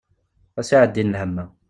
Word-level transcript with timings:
Ad 0.59 0.61
as-iɛeddin 0.65 1.13
lhem-a! 1.13 1.45